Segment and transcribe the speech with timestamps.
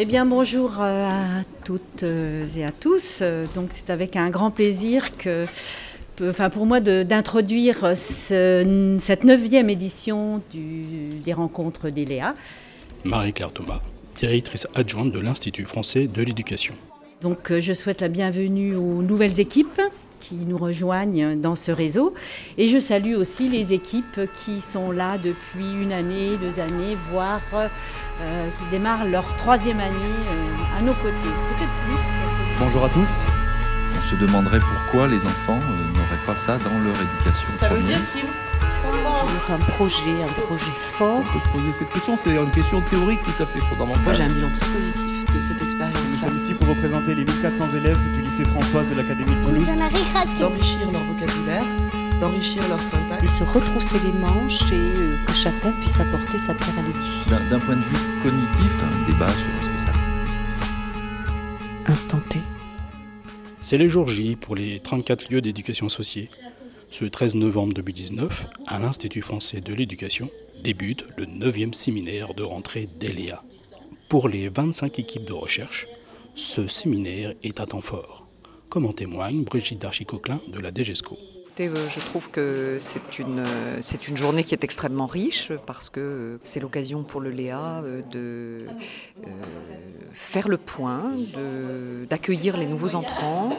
[0.00, 3.18] Eh bien, bonjour euh, à toutes euh, et à tous.
[3.20, 5.44] Euh, donc, c'est avec un grand plaisir que,
[6.22, 12.36] enfin, pour moi d'introduire cette neuvième édition du, des rencontres d'Eléa.
[13.02, 13.80] Marie-Claire Thomas,
[14.14, 16.74] directrice adjointe de l'Institut français de l'éducation.
[17.20, 19.80] Donc, je souhaite la bienvenue aux nouvelles équipes
[20.20, 22.14] qui nous rejoignent dans ce réseau.
[22.56, 27.40] Et je salue aussi les équipes qui sont là depuis une année, deux années, voire
[27.54, 31.12] euh, qui démarrent leur troisième année euh, à nos côtés.
[31.12, 32.02] Peut-être plus.
[32.58, 33.26] Bonjour à tous.
[33.96, 37.48] On se demanderait pourquoi les enfants euh, n'auraient pas ça dans leur éducation.
[37.60, 38.24] Ça veut dire qu'ils
[39.50, 41.20] un projet, un projet fort.
[41.20, 44.04] On peut se poser cette question, c'est une question théorique tout à fait fondamentale.
[44.04, 46.02] Moi j'ai un bilan très positif de cette expérience.
[46.02, 49.66] Nous sommes ici pour représenter les 1400 élèves du lycée Françoise de l'Académie de Toulouse.
[50.40, 51.64] D'enrichir leur vocabulaire,
[52.20, 53.24] d'enrichir leur syntaxe.
[53.24, 57.28] Et se retrousser les manches et euh, que chacun puisse apporter sa pierre à l'édifice.
[57.50, 60.38] D'un point de vue cognitif, un débat sur ce que c'est artistique.
[61.86, 62.38] Instant T.
[63.62, 66.30] C'est le jour J pour les 34 lieux d'éducation associés.
[66.90, 70.30] Ce 13 novembre 2019, à l'Institut français de l'éducation,
[70.62, 73.42] débute le 9e séminaire de rentrée d'ELEA.
[74.08, 75.86] Pour les 25 équipes de recherche,
[76.34, 78.26] ce séminaire est à temps fort,
[78.70, 81.18] comme en témoigne Brigitte Darchicoquelin de la DGESCO.
[81.60, 85.90] Euh, je trouve que c'est une, euh, c'est une journée qui est extrêmement riche parce
[85.90, 88.58] que c'est l'occasion pour le Léa euh, de
[90.12, 91.14] faire le point,
[92.08, 93.50] d'accueillir les nouveaux entrants,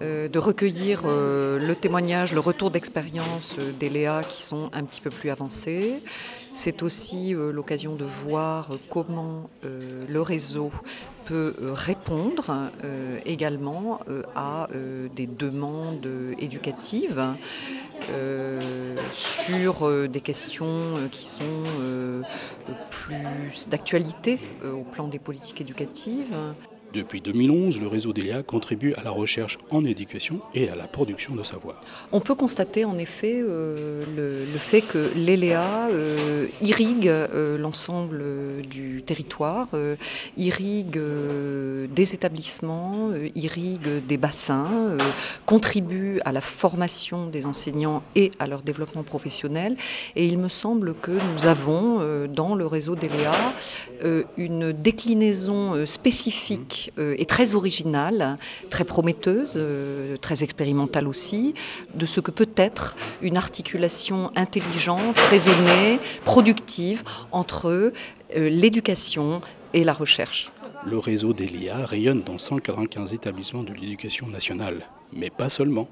[0.00, 5.30] de recueillir le témoignage, le retour d'expérience des Léa qui sont un petit peu plus
[5.30, 6.02] avancés.
[6.54, 10.70] C'est aussi l'occasion de voir comment le réseau
[11.24, 14.68] peut euh, répondre euh, également euh, à
[15.14, 17.22] des demandes éducatives
[19.12, 21.64] sur des questions qui sont
[22.90, 26.34] plus d'actualité au plan des politiques éducatives.
[26.94, 31.34] Depuis 2011, le réseau d'ELEA contribue à la recherche en éducation et à la production
[31.34, 31.82] de savoir.
[32.12, 38.22] On peut constater en effet euh, le, fait que l'ELEA euh, irrigue euh, l'ensemble
[38.70, 39.66] du territoire,
[40.36, 41.00] irrigue
[41.90, 44.96] des établissements, irrigue des bassins,
[45.46, 49.76] contribue à la formation des enseignants et à leur développement professionnel.
[50.14, 53.34] Et il me semble que nous avons dans le réseau d'ELEA
[54.36, 58.36] une déclinaison spécifique euh, est très originale,
[58.70, 61.54] très prometteuse, euh, très expérimentale aussi,
[61.94, 67.02] de ce que peut être une articulation intelligente, raisonnée, productive
[67.32, 67.92] entre euh,
[68.30, 69.40] l'éducation
[69.72, 70.50] et la recherche.
[70.86, 75.88] Le réseau d'ELIA rayonne dans 195 établissements de l'éducation nationale, mais pas seulement.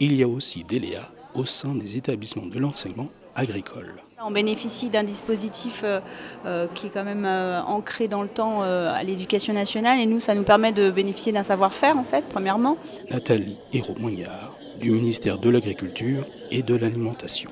[0.00, 3.94] Il y a aussi d'ELIA au sein des établissements de l'enseignement agricole.
[4.24, 6.00] On bénéficie d'un dispositif euh,
[6.46, 10.20] euh, qui est quand même euh, ancré dans le temps à l'éducation nationale et nous,
[10.20, 12.78] ça nous permet de bénéficier d'un savoir-faire en fait, premièrement.
[13.10, 17.50] Nathalie Hérault-Moignard du ministère de l'Agriculture et de l'Alimentation.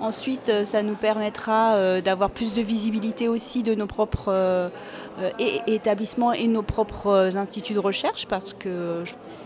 [0.00, 4.70] Ensuite, ça nous permettra d'avoir plus de visibilité aussi de nos propres
[5.38, 9.04] établissements et nos propres instituts de recherche parce que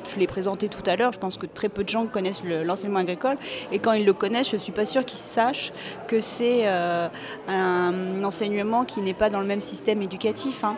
[0.09, 3.01] je l'ai présenté tout à l'heure, je pense que très peu de gens connaissent l'enseignement
[3.01, 3.37] agricole.
[3.73, 5.73] Et quand ils le connaissent, je ne suis pas sûre qu'ils sachent
[6.07, 7.09] que c'est euh,
[7.47, 10.65] un enseignement qui n'est pas dans le même système éducatif.
[10.65, 10.77] Hein.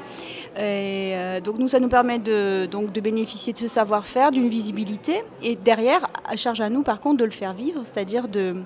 [0.59, 5.23] Euh, donc nous, ça nous permet de, donc, de bénéficier de ce savoir-faire, d'une visibilité.
[5.43, 8.57] Et derrière, à charge à nous, par contre, de le faire vivre, c'est-à-dire de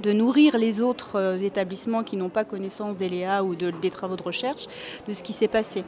[0.00, 4.16] de nourrir les autres euh, établissements qui n'ont pas connaissance des Léa ou des travaux
[4.16, 4.66] de recherche
[5.06, 5.84] de ce qui s'est passé.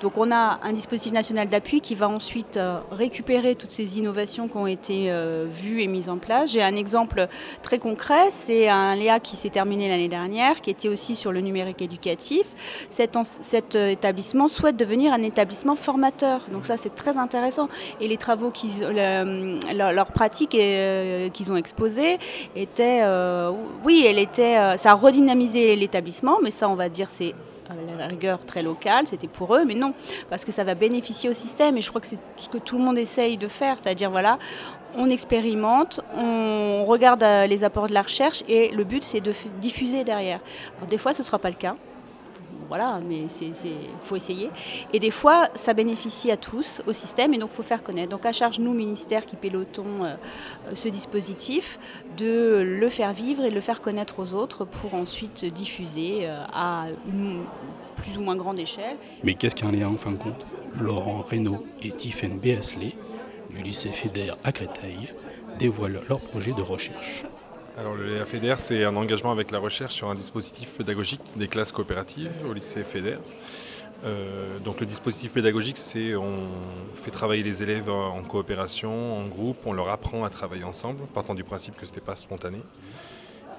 [0.00, 4.48] Donc on a un dispositif national d'appui qui va ensuite euh, récupérer toutes ces innovations
[4.48, 6.52] qui ont été euh, vues et mises en place.
[6.52, 7.28] J'ai un exemple
[7.62, 11.40] très concret, c'est un Léa qui s'est terminé l'année dernière, qui était aussi sur le
[11.40, 12.46] numérique éducatif.
[12.90, 13.16] Cet,
[13.74, 16.42] établissement souhaite devenir un établissement formateur.
[16.52, 17.68] Donc ça c'est très intéressant.
[18.00, 22.18] Et les travaux, qu'ils, leurs pratiques qu'ils ont exposées
[22.54, 23.02] étaient
[23.84, 27.34] oui, elle était, euh, ça a redynamisé l'établissement, mais ça, on va dire, c'est
[27.68, 29.92] à la rigueur très local, c'était pour eux, mais non,
[30.30, 32.78] parce que ça va bénéficier au système, et je crois que c'est ce que tout
[32.78, 34.38] le monde essaye de faire, c'est-à-dire, voilà,
[34.96, 39.32] on expérimente, on regarde euh, les apports de la recherche, et le but, c'est de
[39.60, 40.40] diffuser derrière.
[40.76, 41.74] Alors, des fois, ce ne sera pas le cas,
[42.68, 43.54] voilà, mais il
[44.02, 44.50] faut essayer.
[44.92, 48.10] Et des fois, ça bénéficie à tous, au système, et donc il faut faire connaître.
[48.10, 50.16] Donc à charge, nous, ministère qui pilotons euh,
[50.74, 51.78] ce dispositif,
[52.16, 56.42] de le faire vivre et de le faire connaître aux autres pour ensuite diffuser euh,
[56.52, 57.44] à une
[57.96, 58.96] plus ou moins grande échelle.
[59.24, 60.44] Mais qu'est-ce qu'un lien en fin de compte?
[60.80, 62.94] Laurent Reynaud et Tiffaine Béasley
[63.50, 65.12] du lycée fédère à Créteil
[65.58, 67.24] dévoilent leur projet de recherche.
[67.78, 71.46] Alors le Léa FEDER, c'est un engagement avec la recherche sur un dispositif pédagogique des
[71.46, 73.18] classes coopératives au lycée FEDER.
[74.04, 76.48] Euh, donc le dispositif pédagogique, c'est on
[77.02, 81.34] fait travailler les élèves en coopération, en groupe, on leur apprend à travailler ensemble, partant
[81.34, 82.62] du principe que ce n'était pas spontané.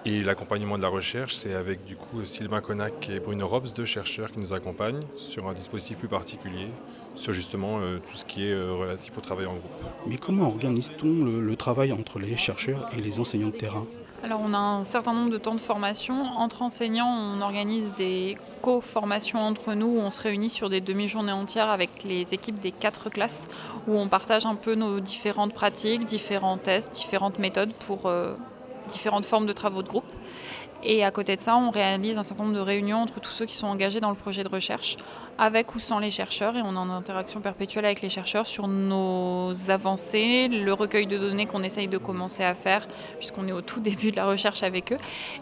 [0.04, 3.86] Et l'accompagnement de la recherche, c'est avec du coup Sylvain Connac et Bruno Robs, deux
[3.86, 6.70] chercheurs qui nous accompagnent sur un dispositif plus particulier,
[7.16, 9.72] sur justement euh, tout ce qui est euh, relatif au travail en groupe.
[10.08, 13.86] Mais comment organise-t-on le travail entre les chercheurs et les enseignants de terrain?
[14.24, 16.24] Alors on a un certain nombre de temps de formation.
[16.38, 21.32] Entre enseignants, on organise des co-formations entre nous où on se réunit sur des demi-journées
[21.32, 23.48] entières avec les équipes des quatre classes
[23.88, 28.34] où on partage un peu nos différentes pratiques, différents tests, différentes méthodes pour euh,
[28.88, 30.12] différentes formes de travaux de groupe.
[30.84, 33.46] Et à côté de ça, on réalise un certain nombre de réunions entre tous ceux
[33.46, 34.98] qui sont engagés dans le projet de recherche,
[35.40, 38.68] avec ou sans les chercheurs, et on est en interaction perpétuelle avec les chercheurs sur
[38.68, 42.88] nos avancées, le recueil de données qu'on essaye de commencer à faire,
[43.18, 44.98] puisqu'on est au tout début de la recherche avec eux,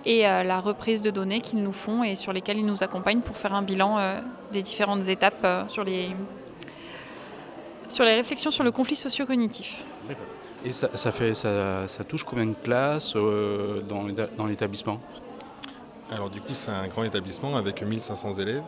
[0.05, 3.21] et euh, la reprise de données qu'ils nous font et sur lesquelles ils nous accompagnent
[3.21, 4.19] pour faire un bilan euh,
[4.51, 6.09] des différentes étapes euh, sur, les,
[7.89, 9.83] sur les réflexions sur le conflit socio-cognitif.
[10.63, 14.99] Et ça, fait, ça, ça, touche combien de classes dans l'établissement?
[16.11, 18.63] Alors du coup c'est un grand établissement avec 1500 élèves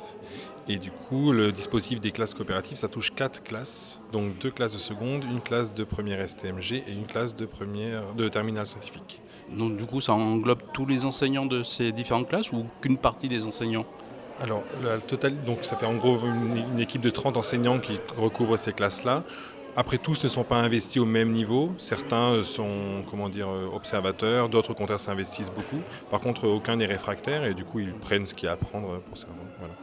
[0.68, 4.74] et du coup le dispositif des classes coopératives ça touche quatre classes, donc deux classes
[4.74, 9.22] de seconde, une classe de première STMG et une classe de première de terminale scientifique.
[9.52, 13.28] Donc du coup ça englobe tous les enseignants de ces différentes classes ou qu'une partie
[13.28, 13.86] des enseignants?
[14.40, 18.00] Alors, le total, donc ça fait en gros une, une équipe de 30 enseignants qui
[18.18, 19.24] recouvrent ces classes-là.
[19.80, 21.72] Après, tous ne sont pas investis au même niveau.
[21.78, 25.82] Certains sont comment dire, observateurs, d'autres au contraire s'investissent beaucoup.
[26.10, 28.54] Par contre, aucun n'est réfractaire et du coup, ils prennent ce qu'il y a à
[28.56, 29.28] apprendre pour ça.
[29.60, 29.74] Voilà.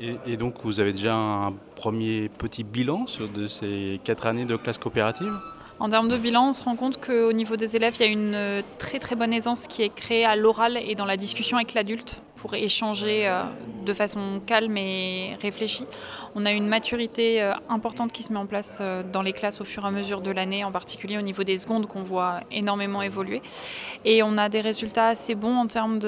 [0.00, 4.46] Et, et, donc, vous avez déjà un premier petit bilan sur de ces quatre années
[4.46, 5.32] de classe coopérative?
[5.80, 8.12] En termes de bilan, on se rend compte qu'au niveau des élèves, il y a
[8.12, 11.74] une très très bonne aisance qui est créée à l'oral et dans la discussion avec
[11.74, 13.30] l'adulte pour échanger
[13.86, 15.86] de façon calme et réfléchie.
[16.34, 18.82] On a une maturité importante qui se met en place
[19.12, 21.56] dans les classes au fur et à mesure de l'année, en particulier au niveau des
[21.56, 23.40] secondes qu'on voit énormément évoluer.
[24.04, 25.98] Et on a des résultats assez bons en termes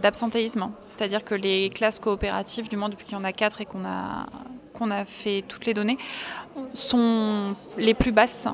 [0.00, 3.64] d'absentéisme, c'est-à-dire que les classes coopératives, du moins depuis qu'il y en a quatre et
[3.64, 4.26] qu'on a
[4.80, 5.98] qu'on a fait toutes les données
[6.74, 8.48] sont les plus basses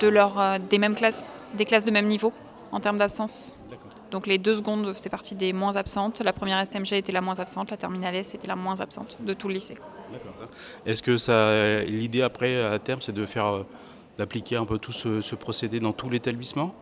[0.00, 1.20] de leur, des mêmes classes,
[1.54, 2.32] des classes de même niveau
[2.70, 3.56] en termes d'absence.
[4.10, 6.20] Donc les deux secondes, c'est partie des moins absentes.
[6.20, 9.34] La première STMG était la moins absente, la terminale S était la moins absente de
[9.34, 9.78] tout le lycée.
[10.86, 13.64] Est-ce que ça, l'idée après, à terme, c'est de faire,
[14.18, 16.74] d'appliquer un peu tout ce, ce procédé dans tout l'établissement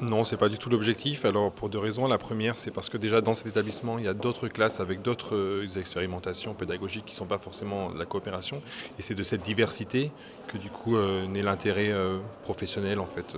[0.00, 1.24] non, ce n'est pas du tout l'objectif.
[1.24, 2.06] Alors pour deux raisons.
[2.06, 5.02] La première, c'est parce que déjà dans cet établissement, il y a d'autres classes avec
[5.02, 8.62] d'autres expérimentations pédagogiques qui ne sont pas forcément de la coopération.
[8.98, 10.12] Et c'est de cette diversité
[10.46, 13.36] que du coup euh, naît l'intérêt euh, professionnel en fait.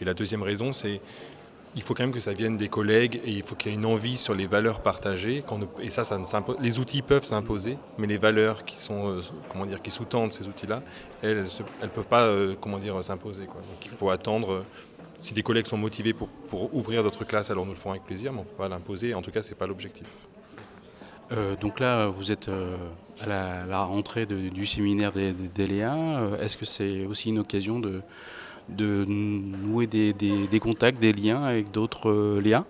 [0.00, 1.00] Et la deuxième raison, c'est
[1.76, 3.78] il faut quand même que ça vienne des collègues et il faut qu'il y ait
[3.78, 5.44] une envie sur les valeurs partagées.
[5.80, 9.20] Et ça, ça ne les outils peuvent s'imposer, mais les valeurs qui sont, euh,
[9.50, 10.82] comment dire, qui sous-tendent ces outils-là,
[11.22, 11.44] elles
[11.82, 13.44] ne peuvent pas, euh, comment dire, s'imposer.
[13.44, 14.64] Donc il faut attendre
[15.20, 18.04] si des collègues sont motivés pour, pour ouvrir d'autres classes, alors nous le ferons avec
[18.04, 19.14] plaisir, mais on ne peut pas l'imposer.
[19.14, 20.06] En tout cas, ce n'est pas l'objectif.
[21.32, 22.76] Euh, donc là, vous êtes euh,
[23.20, 25.94] à la, la rentrée de, du séminaire des, des, des Léa.
[25.94, 28.02] Euh, Est-ce que c'est aussi une occasion de,
[28.68, 32.64] de nouer des, des, des, contacts, des liens avec d'autres Léa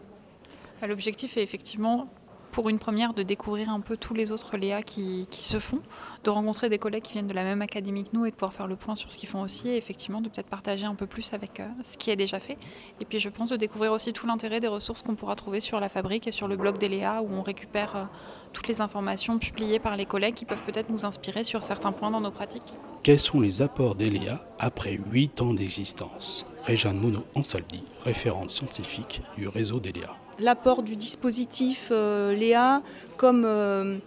[0.87, 2.09] L'objectif est effectivement
[2.53, 5.81] pour une première de découvrir un peu tous les autres Léa qui, se font,
[6.25, 8.53] de rencontrer des collègues qui viennent de la même académie que nous et de pouvoir
[8.53, 11.07] faire le point sur ce qu'ils font aussi et effectivement de peut-être partager un peu
[11.07, 12.59] plus avec euh, ce qui est déjà fait.
[13.01, 15.81] Et puis je pense de découvrir aussi tout l'intérêt des ressources qu'on pourra trouver sur
[15.81, 18.05] la fabrique et sur le blog des Léa où on récupère euh,
[18.53, 22.11] toutes les informations publiées par les collègues qui peuvent peut-être nous inspirer sur certains points
[22.11, 22.75] dans nos pratiques.
[23.03, 26.45] Quels sont les apports d'ELEA après 8 ans d'existence?
[26.65, 32.83] Réjeanne Monod Ansaldi, référente scientifique du réseau d'ELEA l'apport du dispositif euh, Léa
[33.17, 33.99] comme euh,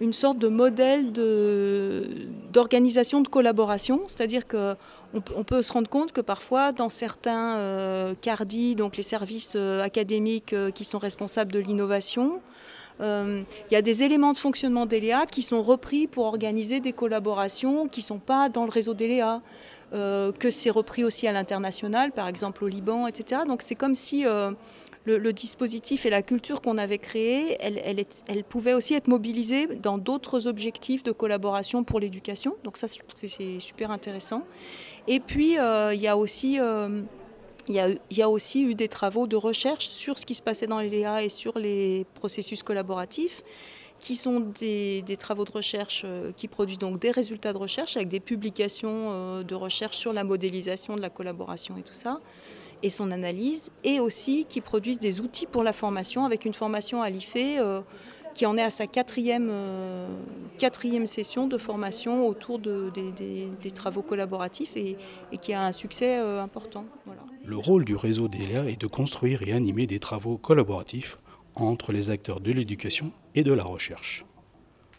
[0.00, 1.12] une sorte de modèle
[2.52, 4.74] d'organisation de, collaboration, c'est-à-dire que
[5.14, 10.54] on, peut se rendre compte que parfois dans certains euh, CARDI, donc les services académiques
[10.74, 12.40] qui sont responsables de l'innovation,
[13.00, 17.88] il y a des éléments de fonctionnement d'ELEA qui sont repris pour organiser des collaborations
[17.88, 19.40] qui ne sont pas dans le réseau d'ELEA.
[19.92, 23.42] que c'est repris aussi à l'international, par exemple au Liban, etc.
[23.46, 24.24] Donc c'est comme si
[25.04, 30.46] le, dispositif et la culture qu'on avait créée, elle, pouvait aussi être mobilisée dans d'autres
[30.46, 32.56] objectifs de collaboration pour l'éducation.
[32.64, 34.42] Donc ça, c'est super intéressant.
[35.08, 36.58] Et puis, il y a aussi...
[38.54, 41.58] Eu des travaux de recherche sur ce qui se passait dans les Léa et sur
[41.58, 43.42] les processus collaboratifs,
[44.02, 47.96] qui sont des, des travaux de recherche euh, qui produisent donc des résultats de recherche
[47.96, 52.20] avec des publications euh, de recherche sur la modélisation de la collaboration et tout ça
[52.82, 57.02] et son analyse, et aussi qui produisent des outils pour la formation, avec une formation
[57.02, 57.80] à l'IFE euh,
[58.34, 60.08] qui en est à sa quatrième, euh,
[60.58, 64.96] quatrième session de formation autour de, des, travaux collaboratifs et,
[65.40, 66.84] qui a un succès euh, important.
[67.44, 71.18] Le rôle du réseau DELEA est de construire et animer des travaux collaboratifs
[71.54, 74.24] entre les acteurs de l'éducation et de la recherche.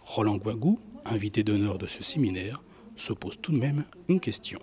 [0.04, 2.62] Roland Guagou, invité d'honneur de ce séminaire,
[2.96, 4.60] se pose tout de même une question.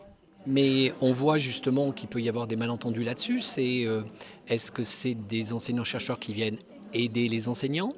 [0.46, 3.40] Mais on voit justement qu'il peut y avoir des malentendus là-dessus.
[3.40, 4.02] C'est euh,
[4.48, 6.58] est-ce que c'est des enseignants-chercheurs qui viennent
[6.92, 7.92] aider les enseignants?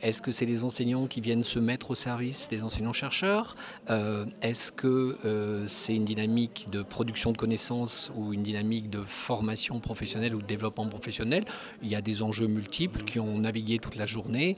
[0.00, 3.56] Est-ce que c'est les enseignants qui viennent se mettre au service des enseignants-chercheurs?
[3.90, 9.02] Euh, Est-ce que euh, c'est une dynamique de production de connaissances ou une dynamique de
[9.02, 11.44] formation professionnelle ou de développement professionnel?
[11.82, 14.56] Il y a des enjeux multiples qui ont navigué toute la journée.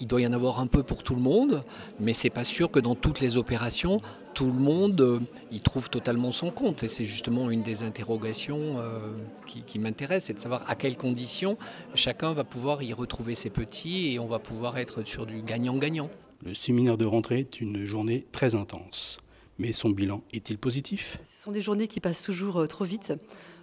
[0.00, 1.64] Il doit y en avoir un peu pour tout le monde,
[2.00, 4.00] mais c'est pas sûr que dans toutes les opérations,
[4.38, 5.18] tout le monde euh,
[5.50, 6.84] y trouve totalement son compte.
[6.84, 9.00] Et c'est justement une des interrogations euh,
[9.48, 11.58] qui, m'intéresse, c'est de savoir à quelles conditions
[11.96, 16.08] chacun va pouvoir y retrouver ses petits et on va pouvoir être sur du gagnant-gagnant.
[16.46, 19.18] Le séminaire de rentrée est une journée très intense.
[19.58, 21.18] Mais son bilan est-il positif?
[21.24, 23.14] Ce sont des journées qui passent toujours euh, trop vite.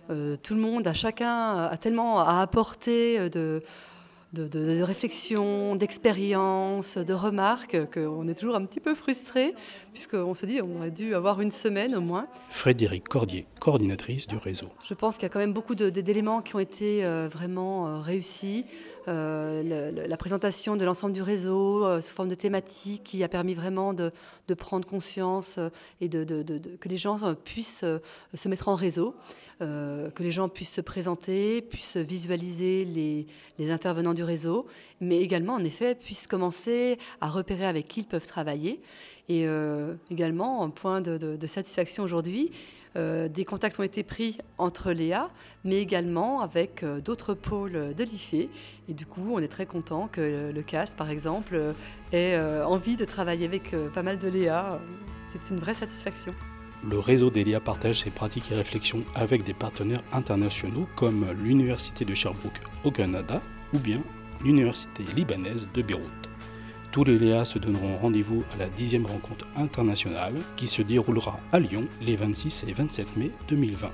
[0.10, 3.63] tout le monde, à chacun, a tellement à apporter de
[4.34, 9.53] de, réflexion, d'expérience, de remarques, qu'on est toujours un petit peu frustré,
[9.94, 12.27] puisqu'on se dit qu'on aurait dû avoir une semaine au moins.
[12.50, 14.67] Frédéric Cordier, coordinatrice du réseau.
[14.84, 18.00] Je pense qu'il y a quand même beaucoup d'éléments qui ont été euh, vraiment euh,
[18.00, 18.65] réussis.
[19.07, 23.93] Euh, la présentation de l'ensemble du réseau sous forme de thématique qui a permis vraiment
[23.93, 24.12] de,
[24.57, 25.59] prendre conscience
[26.01, 26.24] et de,
[26.79, 27.85] que les gens puissent
[28.33, 29.15] se mettre en réseau,
[29.59, 33.27] que les gens puissent se présenter, puissent visualiser les,
[33.59, 34.65] les intervenants du réseau,
[35.01, 38.81] mais également, en effet, puissent commencer à repérer avec qui ils peuvent travailler.
[39.29, 44.91] Et euh, également, un point de, satisfaction aujourd'hui, euh, des contacts ont été pris entre
[44.91, 45.29] Léa,
[45.63, 48.49] mais également avec euh, d'autres pôles de l'IFE.
[48.87, 51.73] Et du coup, on est très content que le CAS, par exemple,
[52.11, 54.79] ait envie de travailler avec pas mal de Léa.
[55.33, 56.33] C'est une vraie satisfaction.
[56.87, 62.13] Le réseau d'ELIA partage ses pratiques et réflexions avec des partenaires internationaux comme l'Université de
[62.13, 63.41] Sherbrooke au Canada
[63.73, 64.01] ou bien
[64.43, 66.34] l'Université libanaise de Beyrouth.
[66.95, 71.59] Tous les Léa se donneront rendez-vous à la 10e rencontre internationale qui se déroulera à
[71.59, 73.91] Lyon les 26 et 27 mai 2020.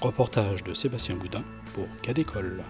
[0.00, 2.64] Reportage de Sébastien Boudin pour Cadécole.